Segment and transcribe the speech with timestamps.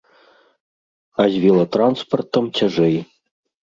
[1.21, 2.97] А з велатранспартам цяжэй.